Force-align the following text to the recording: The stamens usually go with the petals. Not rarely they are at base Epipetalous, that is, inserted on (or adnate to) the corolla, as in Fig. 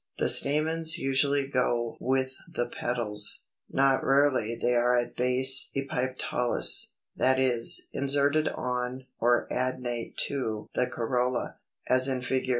The 0.17 0.29
stamens 0.29 0.97
usually 0.97 1.45
go 1.45 1.95
with 1.99 2.33
the 2.51 2.65
petals. 2.65 3.45
Not 3.69 4.03
rarely 4.03 4.57
they 4.59 4.73
are 4.73 4.97
at 4.97 5.15
base 5.15 5.69
Epipetalous, 5.75 6.93
that 7.15 7.37
is, 7.37 7.87
inserted 7.93 8.47
on 8.47 9.05
(or 9.19 9.47
adnate 9.51 10.15
to) 10.25 10.69
the 10.73 10.87
corolla, 10.87 11.59
as 11.87 12.07
in 12.07 12.23
Fig. 12.23 12.49